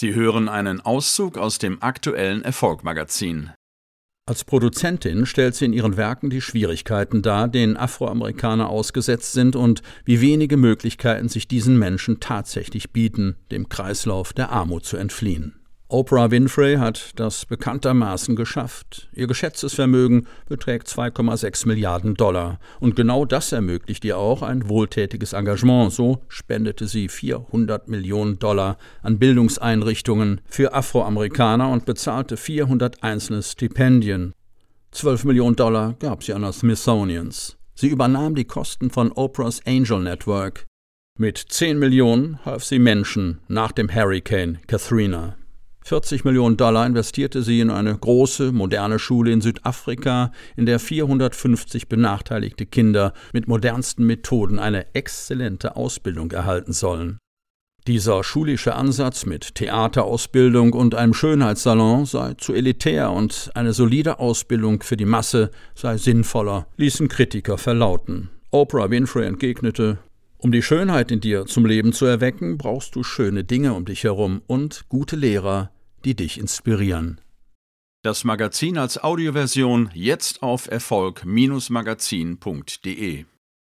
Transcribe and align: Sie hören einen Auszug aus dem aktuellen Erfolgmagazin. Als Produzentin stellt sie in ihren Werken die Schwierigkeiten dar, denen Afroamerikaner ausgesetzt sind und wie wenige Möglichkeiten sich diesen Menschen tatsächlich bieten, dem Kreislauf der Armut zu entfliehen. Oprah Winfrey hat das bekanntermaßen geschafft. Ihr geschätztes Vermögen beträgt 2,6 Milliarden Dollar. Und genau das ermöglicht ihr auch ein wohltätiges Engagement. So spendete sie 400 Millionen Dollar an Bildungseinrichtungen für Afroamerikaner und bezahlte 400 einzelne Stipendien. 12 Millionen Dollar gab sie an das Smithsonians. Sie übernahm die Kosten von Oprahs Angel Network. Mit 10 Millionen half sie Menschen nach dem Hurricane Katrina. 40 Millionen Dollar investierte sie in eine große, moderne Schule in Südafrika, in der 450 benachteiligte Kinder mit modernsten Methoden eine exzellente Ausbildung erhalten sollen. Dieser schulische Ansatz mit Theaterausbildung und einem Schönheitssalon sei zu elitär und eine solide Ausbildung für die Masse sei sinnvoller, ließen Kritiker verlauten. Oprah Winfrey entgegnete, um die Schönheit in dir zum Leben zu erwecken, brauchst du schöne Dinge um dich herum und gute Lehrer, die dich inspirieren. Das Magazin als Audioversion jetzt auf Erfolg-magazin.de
Sie 0.00 0.14
hören 0.14 0.48
einen 0.48 0.80
Auszug 0.80 1.36
aus 1.36 1.58
dem 1.58 1.82
aktuellen 1.82 2.42
Erfolgmagazin. 2.42 3.50
Als 4.26 4.44
Produzentin 4.44 5.26
stellt 5.26 5.56
sie 5.56 5.64
in 5.64 5.72
ihren 5.72 5.96
Werken 5.96 6.30
die 6.30 6.40
Schwierigkeiten 6.40 7.20
dar, 7.20 7.48
denen 7.48 7.76
Afroamerikaner 7.76 8.68
ausgesetzt 8.68 9.32
sind 9.32 9.56
und 9.56 9.82
wie 10.04 10.20
wenige 10.20 10.56
Möglichkeiten 10.56 11.28
sich 11.28 11.48
diesen 11.48 11.80
Menschen 11.80 12.20
tatsächlich 12.20 12.92
bieten, 12.92 13.34
dem 13.50 13.68
Kreislauf 13.68 14.32
der 14.32 14.50
Armut 14.50 14.84
zu 14.84 14.96
entfliehen. 14.96 15.57
Oprah 15.90 16.30
Winfrey 16.30 16.76
hat 16.76 17.12
das 17.16 17.46
bekanntermaßen 17.46 18.36
geschafft. 18.36 19.08
Ihr 19.14 19.26
geschätztes 19.26 19.72
Vermögen 19.72 20.26
beträgt 20.46 20.86
2,6 20.86 21.66
Milliarden 21.66 22.12
Dollar. 22.12 22.58
Und 22.78 22.94
genau 22.94 23.24
das 23.24 23.52
ermöglicht 23.52 24.04
ihr 24.04 24.18
auch 24.18 24.42
ein 24.42 24.68
wohltätiges 24.68 25.32
Engagement. 25.32 25.90
So 25.90 26.20
spendete 26.28 26.86
sie 26.86 27.08
400 27.08 27.88
Millionen 27.88 28.38
Dollar 28.38 28.76
an 29.02 29.18
Bildungseinrichtungen 29.18 30.42
für 30.44 30.74
Afroamerikaner 30.74 31.70
und 31.70 31.86
bezahlte 31.86 32.36
400 32.36 33.02
einzelne 33.02 33.42
Stipendien. 33.42 34.34
12 34.90 35.24
Millionen 35.24 35.56
Dollar 35.56 35.94
gab 36.00 36.22
sie 36.22 36.34
an 36.34 36.42
das 36.42 36.58
Smithsonians. 36.58 37.56
Sie 37.74 37.88
übernahm 37.88 38.34
die 38.34 38.44
Kosten 38.44 38.90
von 38.90 39.10
Oprahs 39.10 39.62
Angel 39.66 40.00
Network. 40.00 40.66
Mit 41.18 41.38
10 41.38 41.78
Millionen 41.78 42.44
half 42.44 42.62
sie 42.62 42.78
Menschen 42.78 43.40
nach 43.48 43.72
dem 43.72 43.88
Hurricane 43.88 44.58
Katrina. 44.66 45.38
40 45.88 46.26
Millionen 46.26 46.58
Dollar 46.58 46.84
investierte 46.84 47.42
sie 47.42 47.60
in 47.60 47.70
eine 47.70 47.96
große, 47.96 48.52
moderne 48.52 48.98
Schule 48.98 49.32
in 49.32 49.40
Südafrika, 49.40 50.32
in 50.54 50.66
der 50.66 50.80
450 50.80 51.88
benachteiligte 51.88 52.66
Kinder 52.66 53.14
mit 53.32 53.48
modernsten 53.48 54.04
Methoden 54.04 54.58
eine 54.58 54.94
exzellente 54.94 55.76
Ausbildung 55.76 56.30
erhalten 56.30 56.74
sollen. 56.74 57.16
Dieser 57.86 58.22
schulische 58.22 58.74
Ansatz 58.74 59.24
mit 59.24 59.54
Theaterausbildung 59.54 60.74
und 60.74 60.94
einem 60.94 61.14
Schönheitssalon 61.14 62.04
sei 62.04 62.34
zu 62.34 62.52
elitär 62.52 63.10
und 63.10 63.50
eine 63.54 63.72
solide 63.72 64.18
Ausbildung 64.18 64.82
für 64.82 64.98
die 64.98 65.06
Masse 65.06 65.50
sei 65.74 65.96
sinnvoller, 65.96 66.66
ließen 66.76 67.08
Kritiker 67.08 67.56
verlauten. 67.56 68.28
Oprah 68.50 68.90
Winfrey 68.90 69.24
entgegnete, 69.24 69.96
um 70.36 70.52
die 70.52 70.62
Schönheit 70.62 71.10
in 71.10 71.20
dir 71.20 71.46
zum 71.46 71.64
Leben 71.64 71.94
zu 71.94 72.04
erwecken, 72.04 72.58
brauchst 72.58 72.94
du 72.94 73.02
schöne 73.02 73.42
Dinge 73.42 73.72
um 73.72 73.86
dich 73.86 74.04
herum 74.04 74.42
und 74.46 74.84
gute 74.90 75.16
Lehrer, 75.16 75.70
die 76.08 76.16
dich 76.16 76.38
inspirieren. 76.38 77.20
Das 78.02 78.24
Magazin 78.24 78.78
als 78.78 78.96
Audioversion 78.96 79.90
jetzt 79.92 80.42
auf 80.42 80.66
Erfolg-magazin.de 80.66 83.26